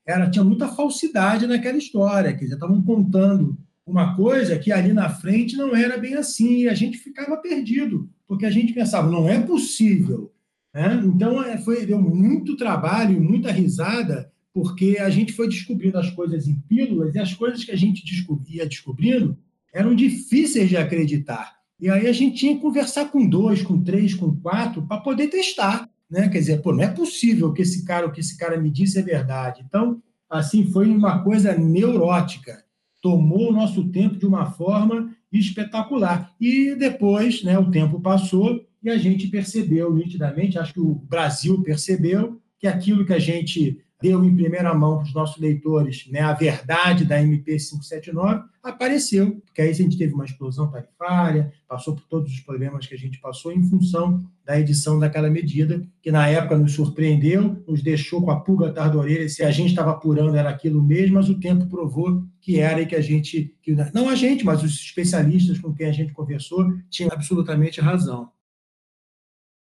[0.07, 3.57] Era, tinha muita falsidade naquela história, que já estavam contando
[3.87, 8.11] uma coisa que ali na frente não era bem assim, e a gente ficava perdido,
[8.27, 10.31] porque a gente pensava, não é possível.
[10.75, 11.03] Né?
[11.05, 16.47] Então, é, foi, deu muito trabalho, muita risada, porque a gente foi descobrindo as coisas
[16.47, 19.39] em pílulas, e as coisas que a gente descobria, descobrindo
[19.73, 21.57] eram difíceis de acreditar.
[21.81, 25.29] E aí a gente tinha que conversar com dois, com três, com quatro, para poder
[25.29, 25.89] testar.
[26.11, 26.29] Né?
[26.29, 28.99] Quer dizer, pô, não é possível que esse cara, o que esse cara me disse
[28.99, 29.63] é verdade.
[29.67, 32.65] Então, assim, foi uma coisa neurótica
[33.01, 36.35] tomou o nosso tempo de uma forma espetacular.
[36.41, 41.63] E depois, né, o tempo passou e a gente percebeu nitidamente, acho que o Brasil
[41.63, 46.21] percebeu, que aquilo que a gente deu em primeira mão para os nossos leitores, né,
[46.21, 51.95] a verdade da MP 579, apareceu, porque aí a gente teve uma explosão tarifária, passou
[51.95, 56.13] por todos os problemas que a gente passou em função da edição daquela medida, que
[56.13, 59.71] na época nos surpreendeu, nos deixou com a pulga atrás da orelha, se a gente
[59.71, 63.55] estava apurando era aquilo mesmo, mas o tempo provou que era e que a gente,
[63.63, 68.31] que, não a gente, mas os especialistas com quem a gente conversou, tinham absolutamente razão.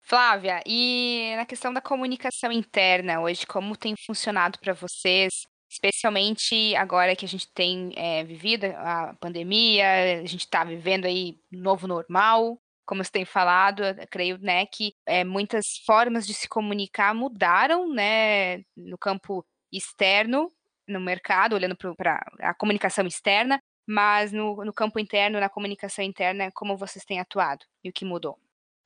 [0.09, 5.33] Flávia, e na questão da comunicação interna hoje, como tem funcionado para vocês,
[5.69, 11.40] especialmente agora que a gente tem é, vivido a pandemia, a gente está vivendo aí
[11.51, 17.12] novo normal, como você tem falado, creio né, que é, muitas formas de se comunicar
[17.12, 20.53] mudaram né, no campo externo,
[20.87, 26.53] no mercado, olhando para a comunicação externa, mas no, no campo interno, na comunicação interna,
[26.55, 28.38] como vocês têm atuado e o que mudou?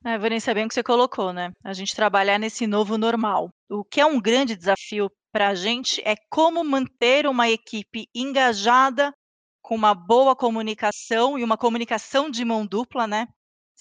[0.03, 1.51] É, Vanessa, é bem o que você colocou, né?
[1.63, 3.49] A gente trabalhar nesse novo normal.
[3.69, 9.13] O que é um grande desafio para a gente é como manter uma equipe engajada,
[9.61, 13.27] com uma boa comunicação e uma comunicação de mão dupla, né?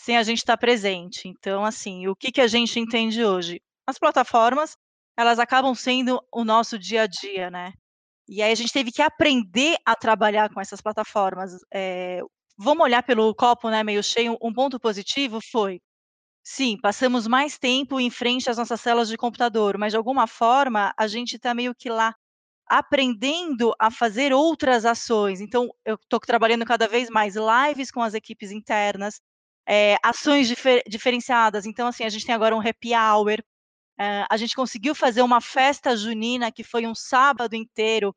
[0.00, 1.28] sem a gente estar presente.
[1.28, 3.60] Então, assim, o que, que a gente entende hoje?
[3.86, 4.76] As plataformas,
[5.16, 7.72] elas acabam sendo o nosso dia a dia, né?
[8.28, 11.52] E aí a gente teve que aprender a trabalhar com essas plataformas.
[11.72, 12.20] É,
[12.56, 14.38] vamos olhar pelo copo né, meio cheio.
[14.42, 15.80] Um ponto positivo foi,
[16.50, 20.92] sim, passamos mais tempo em frente às nossas celas de computador, mas de alguma forma
[20.96, 22.12] a gente está meio que lá
[22.66, 25.40] aprendendo a fazer outras ações.
[25.40, 29.20] Então, eu estou trabalhando cada vez mais lives com as equipes internas,
[29.66, 31.66] é, ações difer diferenciadas.
[31.66, 33.38] Então, assim, a gente tem agora um happy hour.
[33.98, 38.14] É, a gente conseguiu fazer uma festa junina que foi um sábado inteiro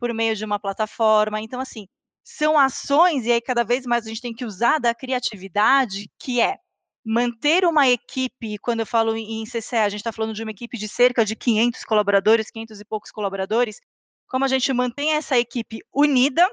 [0.00, 1.40] por meio de uma plataforma.
[1.40, 1.86] Então, assim,
[2.24, 6.40] são ações, e aí cada vez mais a gente tem que usar da criatividade, que
[6.40, 6.58] é
[7.04, 10.78] manter uma equipe, quando eu falo em CCE, a gente está falando de uma equipe
[10.78, 13.80] de cerca de 500 colaboradores, 500 e poucos colaboradores,
[14.28, 16.48] como a gente mantém essa equipe unida,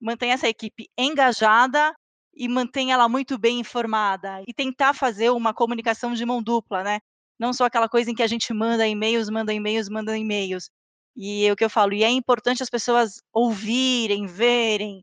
[0.00, 1.94] mantém essa equipe engajada
[2.34, 7.00] e mantém ela muito bem informada e tentar fazer uma comunicação de mão dupla, né?
[7.38, 10.70] Não só aquela coisa em que a gente manda e-mails, manda e-mails, manda e-mails.
[11.16, 15.02] E é o que eu falo, e é importante as pessoas ouvirem, verem.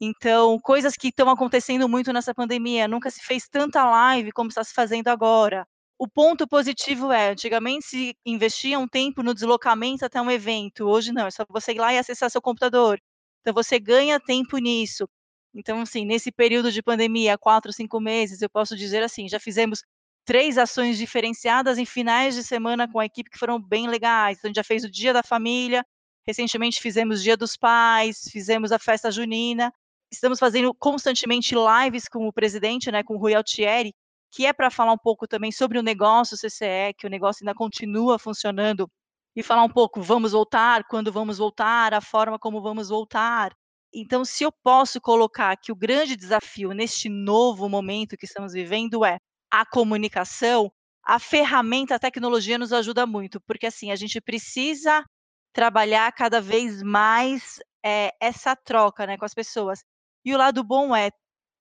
[0.00, 4.62] Então, coisas que estão acontecendo muito nessa pandemia, nunca se fez tanta live como está
[4.62, 5.66] se fazendo agora.
[5.98, 11.12] O ponto positivo é, antigamente se investia um tempo no deslocamento até um evento, hoje
[11.12, 13.00] não, é só você ir lá e acessar seu computador.
[13.40, 15.08] Então você ganha tempo nisso.
[15.52, 19.82] Então, assim, nesse período de pandemia, quatro, cinco meses, eu posso dizer assim, já fizemos
[20.24, 24.38] três ações diferenciadas em finais de semana com a equipe que foram bem legais.
[24.38, 25.84] Então, a gente já fez o Dia da Família,
[26.26, 29.72] recentemente fizemos Dia dos Pais, fizemos a festa junina.
[30.10, 33.94] Estamos fazendo constantemente lives com o presidente, né, com o Rui Altieri,
[34.30, 37.54] que é para falar um pouco também sobre o negócio CCE, que o negócio ainda
[37.54, 38.90] continua funcionando,
[39.36, 43.52] e falar um pouco, vamos voltar, quando vamos voltar, a forma como vamos voltar.
[43.94, 49.04] Então, se eu posso colocar que o grande desafio neste novo momento que estamos vivendo
[49.04, 49.18] é
[49.50, 50.70] a comunicação,
[51.04, 55.04] a ferramenta, a tecnologia nos ajuda muito, porque assim, a gente precisa
[55.52, 59.84] trabalhar cada vez mais é, essa troca né, com as pessoas.
[60.28, 61.10] E o lado bom é,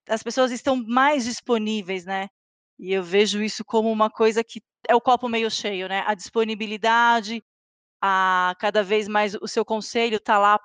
[0.10, 2.27] as pessoas estão mais disponíveis, né?
[2.77, 6.03] E eu vejo isso como uma coisa que é o copo meio cheio, né?
[6.06, 7.41] A disponibilidade,
[8.01, 10.60] a cada vez mais o seu conselho está lá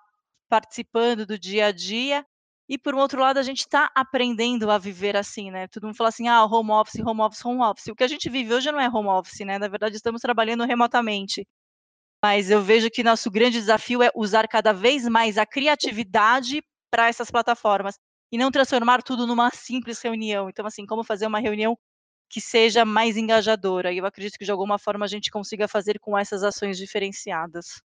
[0.49, 2.27] participando do dia a dia.
[2.69, 5.69] E por um outro lado, a gente está aprendendo a viver assim, né?
[5.69, 7.87] Todo mundo fala assim, ah, home office, home office, home office.
[7.87, 9.61] O que a gente vive hoje não é home office, né?
[9.61, 11.47] Na verdade, estamos trabalhando remotamente.
[12.21, 16.63] Mas eu vejo que nosso grande desafio é usar cada vez mais a criatividade
[16.93, 17.99] para essas plataformas
[18.31, 20.51] e não transformar tudo numa simples reunião.
[20.51, 21.77] Então, assim, como fazer uma reunião
[22.31, 23.93] que seja mais engajadora.
[23.93, 27.81] E eu acredito que de alguma forma a gente consiga fazer com essas ações diferenciadas.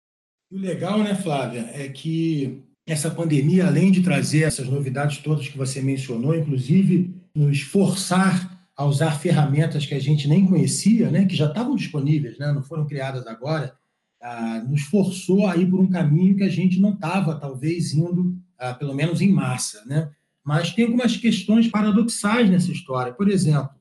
[0.51, 5.57] O legal, né, Flávia, é que essa pandemia, além de trazer essas novidades todas que
[5.57, 11.35] você mencionou, inclusive nos forçar a usar ferramentas que a gente nem conhecia, né, que
[11.35, 13.75] já estavam disponíveis, né, não foram criadas agora,
[14.21, 18.37] ah, nos forçou a ir por um caminho que a gente não estava, talvez, indo,
[18.79, 19.83] pelo menos em massa.
[19.85, 20.09] Né?
[20.43, 23.13] Mas tem algumas questões paradoxais nessa história.
[23.13, 23.77] Por exemplo,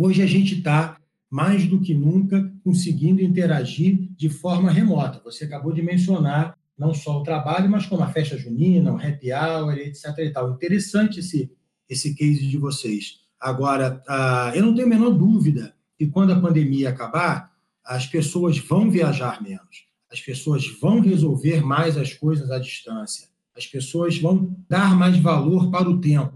[0.00, 0.96] Hoje a gente está,
[1.28, 5.20] mais do que nunca, conseguindo interagir de forma remota.
[5.24, 9.32] Você acabou de mencionar não só o trabalho, mas como a festa junina, o happy
[9.32, 10.16] hour, etc.
[10.18, 10.52] E tal.
[10.52, 11.50] Interessante esse,
[11.88, 13.22] esse case de vocês.
[13.40, 17.50] Agora, ah, eu não tenho a menor dúvida que quando a pandemia acabar,
[17.84, 23.26] as pessoas vão viajar menos, as pessoas vão resolver mais as coisas à distância,
[23.58, 26.32] as pessoas vão dar mais valor para o tempo.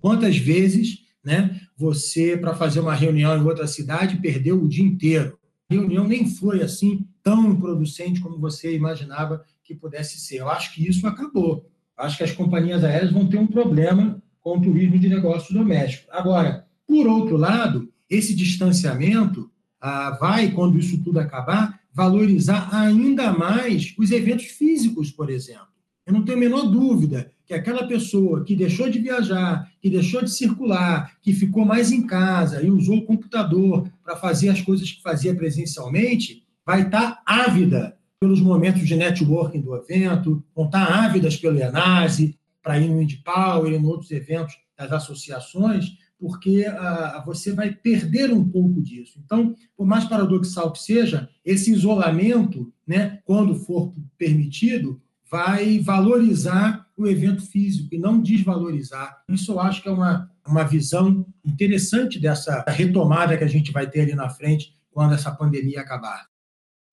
[0.00, 1.58] Quantas vezes né?
[1.76, 5.38] Você, para fazer uma reunião em outra cidade, perdeu o dia inteiro.
[5.70, 10.40] A reunião nem foi assim tão producente como você imaginava que pudesse ser.
[10.40, 11.66] Eu acho que isso acabou.
[11.96, 16.06] Acho que as companhias aéreas vão ter um problema com o turismo de negócios domésticos.
[16.12, 23.94] Agora, por outro lado, esse distanciamento ah, vai, quando isso tudo acabar, valorizar ainda mais
[23.96, 25.73] os eventos físicos, por exemplo.
[26.06, 30.22] Eu não tenho a menor dúvida que aquela pessoa que deixou de viajar, que deixou
[30.22, 34.90] de circular, que ficou mais em casa e usou o computador para fazer as coisas
[34.90, 41.36] que fazia presencialmente, vai estar ávida pelos momentos de networking do evento, vão estar ávidas
[41.36, 47.52] pelo Enase, para ir no Indipal e em outros eventos das associações, porque ah, você
[47.52, 49.20] vai perder um pouco disso.
[49.22, 55.00] Então, por mais paradoxal que seja, esse isolamento, né, quando for permitido,
[55.34, 59.20] vai valorizar o evento físico e não desvalorizar.
[59.28, 63.84] Isso eu acho que é uma, uma visão interessante dessa retomada que a gente vai
[63.90, 66.28] ter ali na frente quando essa pandemia acabar.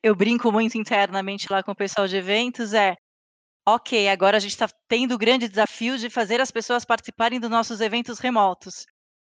[0.01, 2.95] Eu brinco muito internamente lá com o pessoal de eventos, é
[3.63, 7.47] ok, agora a gente está tendo o grande desafio de fazer as pessoas participarem dos
[7.47, 8.87] nossos eventos remotos.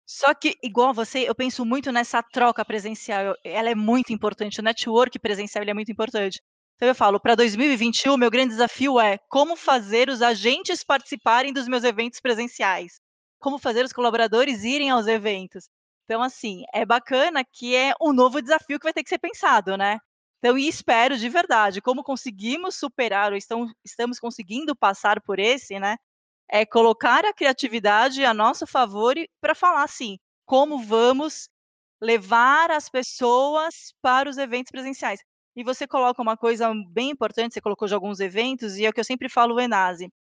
[0.05, 3.37] Só que, igual você, eu penso muito nessa troca presencial.
[3.45, 4.59] Ela é muito importante.
[4.59, 6.41] O network presencial é muito importante.
[6.77, 11.67] Então eu falo, para 2021, meu grande desafio é como fazer os agentes participarem dos
[11.67, 13.01] meus eventos presenciais.
[13.41, 15.69] Como fazer os colaboradores irem aos eventos.
[16.05, 19.77] Então, assim, é bacana que é um novo desafio que vai ter que ser pensado,
[19.77, 19.99] né?
[20.39, 25.79] Então, e espero de verdade, como conseguimos superar, ou estão, estamos conseguindo passar por esse,
[25.81, 25.97] né?
[26.51, 31.49] É colocar a criatividade a nosso favor para falar assim, como vamos
[32.01, 35.21] levar as pessoas para os eventos presenciais.
[35.57, 38.93] E você coloca uma coisa bem importante, você colocou de alguns eventos, e é o
[38.93, 40.11] que eu sempre falo o Enase.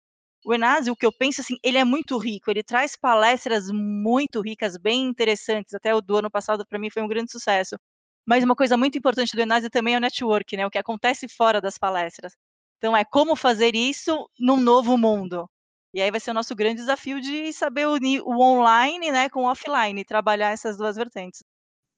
[0.46, 4.40] O Enase, o que eu penso assim, ele é muito rico, ele traz palestras muito
[4.40, 5.74] ricas, bem interessantes.
[5.74, 7.76] Até o do ano passado, para mim, foi um grande sucesso.
[8.26, 10.66] Mas uma coisa muito importante do Enase também é o network, né?
[10.66, 12.32] O que acontece fora das palestras.
[12.78, 15.48] Então, é como fazer isso num novo mundo.
[15.94, 19.44] E aí vai ser o nosso grande desafio de saber unir o online né, com
[19.44, 21.42] o offline, trabalhar essas duas vertentes.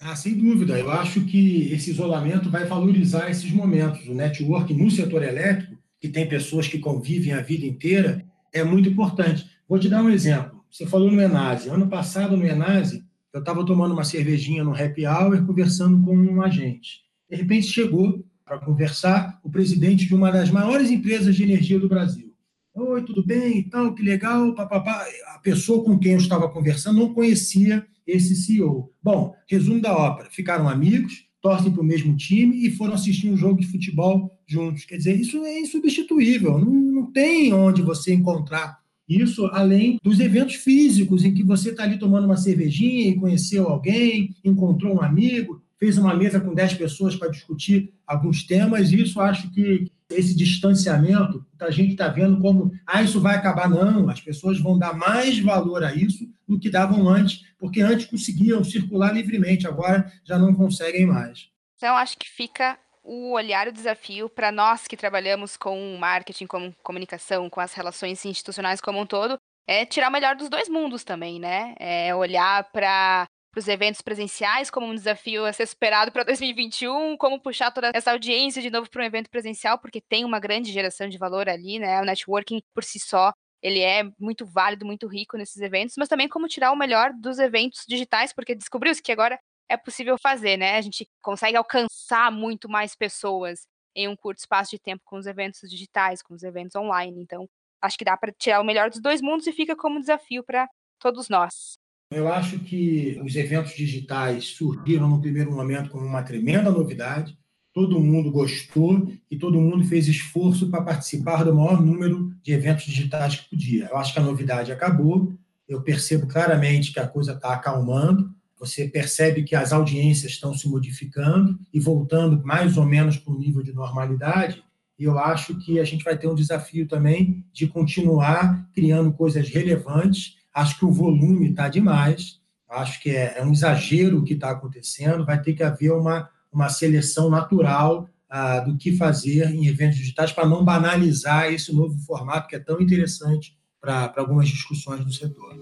[0.01, 0.79] Ah, sem dúvida.
[0.79, 4.07] Eu acho que esse isolamento vai valorizar esses momentos.
[4.07, 8.89] O network no setor elétrico, que tem pessoas que convivem a vida inteira, é muito
[8.89, 9.51] importante.
[9.69, 10.65] Vou te dar um exemplo.
[10.71, 11.69] Você falou no Enase.
[11.69, 16.43] Ano passado, no Enase, eu estava tomando uma cervejinha no happy hour, conversando com um
[16.43, 17.03] agente.
[17.29, 21.89] De repente, chegou para conversar o presidente de uma das maiores empresas de energia do
[21.89, 22.33] Brasil.
[22.73, 23.59] Oi, tudo bem?
[23.59, 24.55] Então, que legal.
[24.55, 25.05] Papapá.
[25.35, 28.91] A pessoa com quem eu estava conversando não conhecia esse CEO.
[29.03, 33.37] Bom, resumo da ópera: ficaram amigos, torcem para o mesmo time e foram assistir um
[33.37, 34.85] jogo de futebol juntos.
[34.85, 36.59] Quer dizer, isso é insubstituível.
[36.59, 41.85] Não, não tem onde você encontrar isso além dos eventos físicos em que você está
[41.85, 46.75] ali tomando uma cervejinha e conheceu alguém, encontrou um amigo, fez uma mesa com 10
[46.75, 48.93] pessoas para discutir alguns temas.
[48.93, 53.69] Isso acho que esse distanciamento, a gente está vendo como, ah, isso vai acabar.
[53.69, 58.07] Não, as pessoas vão dar mais valor a isso do que davam antes, porque antes
[58.07, 61.51] conseguiam circular livremente, agora já não conseguem mais.
[61.77, 66.73] Então, acho que fica o olhar o desafio para nós que trabalhamos com marketing, com
[66.83, 71.05] comunicação, com as relações institucionais como um todo, é tirar o melhor dos dois mundos
[71.05, 71.75] também, né?
[71.79, 73.27] É olhar para
[73.59, 77.91] para os eventos presenciais como um desafio a ser superado para 2021, como puxar toda
[77.93, 81.49] essa audiência de novo para um evento presencial, porque tem uma grande geração de valor
[81.49, 82.01] ali, né?
[82.01, 86.29] O networking por si só, ele é muito válido, muito rico nesses eventos, mas também
[86.29, 90.77] como tirar o melhor dos eventos digitais, porque descobriu-se que agora é possível fazer, né?
[90.77, 95.27] A gente consegue alcançar muito mais pessoas em um curto espaço de tempo com os
[95.27, 97.21] eventos digitais, com os eventos online.
[97.21, 97.49] Então,
[97.83, 100.69] acho que dá para tirar o melhor dos dois mundos e fica como desafio para
[101.01, 101.78] todos nós.
[102.11, 107.37] Eu acho que os eventos digitais surgiram no primeiro momento como uma tremenda novidade.
[107.73, 112.85] Todo mundo gostou e todo mundo fez esforço para participar do maior número de eventos
[112.85, 113.89] digitais que podia.
[113.91, 115.35] Eu acho que a novidade acabou.
[115.69, 118.35] Eu percebo claramente que a coisa está acalmando.
[118.59, 123.39] Você percebe que as audiências estão se modificando e voltando mais ou menos para o
[123.39, 124.65] nível de normalidade.
[124.99, 129.47] E eu acho que a gente vai ter um desafio também de continuar criando coisas
[129.51, 134.35] relevantes Acho que o volume está demais, acho que é, é, um exagero o que
[134.35, 139.69] está acontecendo, vai ter que haver uma, uma seleção natural ah, do que fazer em
[139.69, 145.05] eventos digitais para não banalizar esse novo formato que é tão interessante para algumas discussões
[145.05, 145.55] do setor.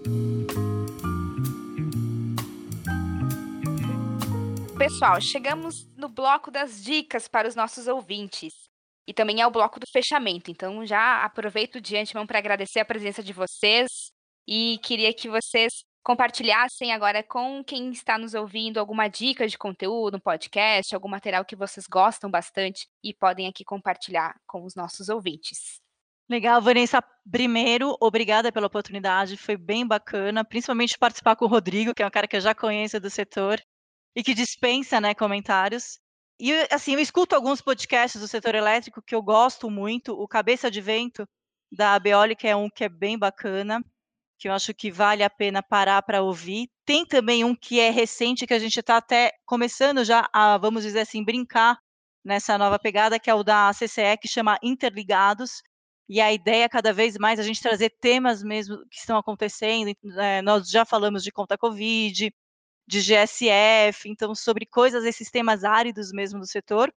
[4.79, 8.51] Pessoal, chegamos no bloco das dicas para os nossos ouvintes.
[9.07, 10.49] E também é o bloco do fechamento.
[10.49, 13.87] Então, já aproveito de antemão para agradecer a presença de vocês,
[14.47, 20.15] e queria que vocês compartilhassem agora com quem está nos ouvindo alguma dica de conteúdo,
[20.15, 25.09] um podcast, algum material que vocês gostam bastante e podem aqui compartilhar com os nossos
[25.09, 25.81] ouvintes.
[26.29, 27.03] Legal, Vanessa.
[27.29, 32.11] Primeiro, obrigada pela oportunidade, foi bem bacana, principalmente participar com o Rodrigo, que é um
[32.11, 33.61] cara que eu já conheço do setor
[34.15, 35.99] e que dispensa né, comentários.
[36.39, 40.71] E assim, eu escuto alguns podcasts do setor elétrico que eu gosto muito, o Cabeça
[40.71, 41.27] de Vento
[41.69, 43.83] da Abeoli, é um que é bem bacana
[44.37, 46.69] que eu acho que vale a pena parar para ouvir.
[46.85, 50.83] Tem também um que é recente, que a gente está até começando já a, vamos
[50.83, 51.77] dizer assim, brincar
[52.23, 55.61] nessa nova pegada, que é o da CCE, que chama Interligados.
[56.09, 59.93] E a ideia é cada vez mais a gente trazer temas mesmo que estão acontecendo.
[60.19, 62.31] É, nós já falamos de conta Covid,
[62.87, 66.93] de GSF, então sobre coisas, esses temas áridos mesmo do setor.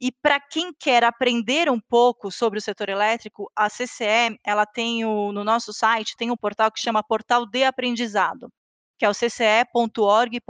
[0.00, 5.04] E para quem quer aprender um pouco sobre o setor elétrico, a CCE, ela tem
[5.04, 8.48] o, no nosso site, tem um portal que chama Portal de Aprendizado,
[8.98, 10.40] que é o cce.org.br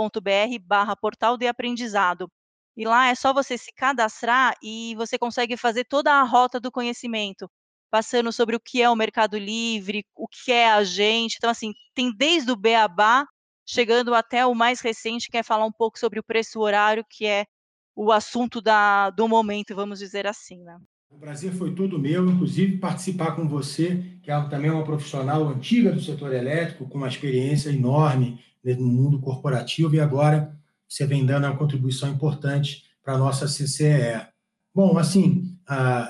[0.63, 2.31] barra Portal de Aprendizado.
[2.77, 6.73] E lá é só você se cadastrar e você consegue fazer toda a rota do
[6.73, 7.51] conhecimento,
[7.91, 11.37] passando sobre o que é o Mercado Livre, o que é a gente.
[11.37, 13.27] Então, assim, tem desde o beabá
[13.67, 17.27] chegando até o mais recente, que é falar um pouco sobre o preço horário, que
[17.27, 17.47] é
[17.95, 20.63] o assunto da, do momento, vamos dizer assim.
[20.63, 20.77] Né?
[21.11, 25.93] O prazer foi todo meu, inclusive participar com você, que é também uma profissional antiga
[25.93, 30.57] do setor elétrico, com uma experiência enorme no mundo corporativo, e agora
[30.89, 34.27] você vem dando uma contribuição importante para a nossa CCE.
[34.75, 35.57] Bom, assim,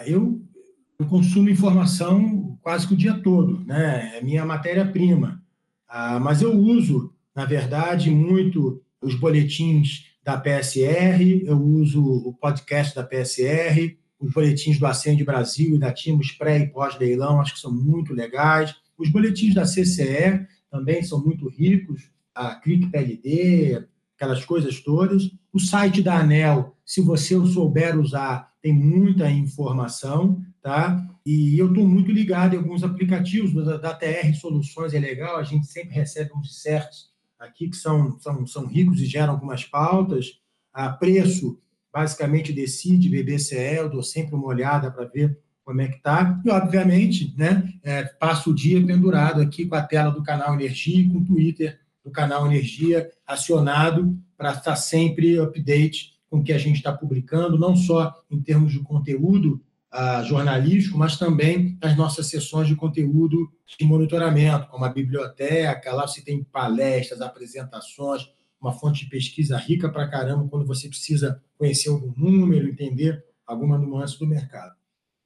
[0.06, 0.40] eu,
[1.08, 4.18] consumo informação quase que o dia todo, né?
[4.18, 5.42] é minha matéria-prima,
[6.20, 13.02] mas eu uso, na verdade, muito os boletins da PSR, eu uso o podcast da
[13.02, 17.72] PSR, os boletins do Acende Brasil e da Timos pré e pós-leilão, acho que são
[17.72, 18.74] muito legais.
[18.96, 23.84] Os boletins da CCE também são muito ricos, a Clique PLD,
[24.16, 25.28] aquelas coisas todas.
[25.52, 31.04] O site da ANEL, se você souber usar, tem muita informação, tá?
[31.26, 35.42] E eu estou muito ligado em alguns aplicativos da, da TR Soluções, é legal, a
[35.42, 37.11] gente sempre recebe uns certos
[37.42, 40.40] aqui que são, são, são ricos e geram algumas pautas.
[40.72, 41.60] A preço,
[41.92, 46.40] basicamente, decide BBCE, eu dou sempre uma olhada para ver como é que está.
[46.44, 51.00] E, obviamente, né, é, passo o dia pendurado aqui com a tela do canal Energia
[51.00, 56.52] e com o Twitter do canal Energia acionado para estar sempre update com o que
[56.52, 59.60] a gente está publicando, não só em termos de conteúdo
[60.24, 66.22] jornalístico, mas também nas nossas sessões de conteúdo de monitoramento, como a biblioteca, lá você
[66.22, 68.28] tem palestras, apresentações,
[68.60, 73.76] uma fonte de pesquisa rica para caramba quando você precisa conhecer algum número, entender alguma
[73.76, 74.74] nuance do mercado.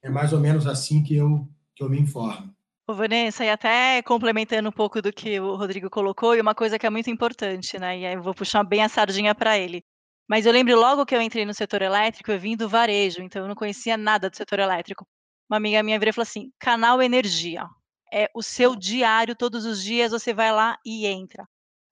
[0.03, 2.55] É mais ou menos assim que eu, que eu me informo.
[2.89, 6.79] Ô, Vanessa, e até complementando um pouco do que o Rodrigo colocou, e uma coisa
[6.79, 7.99] que é muito importante, né?
[7.99, 9.83] E aí eu vou puxar bem a sardinha para ele.
[10.29, 13.43] Mas eu lembro logo que eu entrei no setor elétrico, eu vim do varejo, então
[13.43, 15.07] eu não conhecia nada do setor elétrico.
[15.49, 17.67] Uma amiga minha virou e falou assim: canal Energia.
[18.13, 21.45] É o seu diário, todos os dias você vai lá e entra.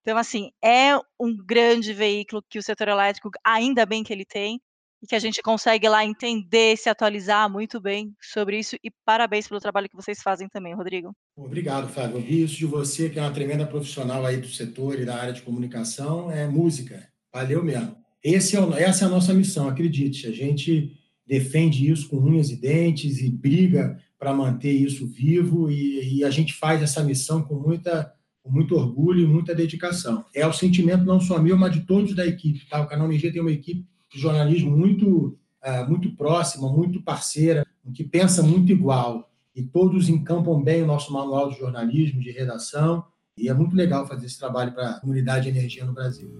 [0.03, 4.61] Então, assim, é um grande veículo que o setor elétrico, ainda bem que ele tem,
[5.03, 8.77] e que a gente consegue lá entender, se atualizar muito bem sobre isso.
[8.83, 11.13] E parabéns pelo trabalho que vocês fazem também, Rodrigo.
[11.37, 12.21] Obrigado, Fábio.
[12.21, 15.43] isso de você, que é uma tremenda profissional aí do setor e da área de
[15.43, 17.07] comunicação, é música.
[17.35, 18.04] Valeu mesmo.
[18.25, 20.27] Esse é essa é a nossa missão, acredite.
[20.27, 20.97] A gente
[21.27, 26.31] defende isso com unhas e dentes e briga para manter isso vivo e, e, a
[26.31, 28.11] gente faz essa missão com muita
[28.43, 30.25] com muito orgulho e muita dedicação.
[30.35, 32.67] É o sentimento não só meu, mas de todos da equipe.
[32.69, 32.83] Tá?
[32.83, 38.05] O Canal MG tem uma equipe de jornalismo muito, uh, muito próxima, muito parceira, que
[38.05, 39.31] pensa muito igual.
[39.57, 43.03] E todos encampam bem o nosso manual de jornalismo, de redação.
[43.37, 46.31] E é muito legal fazer esse trabalho para a comunidade de energia no Brasil.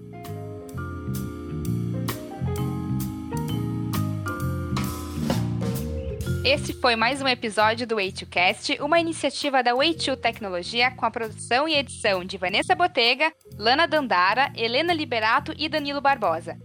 [6.45, 11.67] Esse foi mais um episódio do Way2Cast, uma iniciativa da Way2 Tecnologia com a produção
[11.67, 16.55] e edição de Vanessa Botega, Lana Dandara, Helena Liberato e Danilo Barbosa.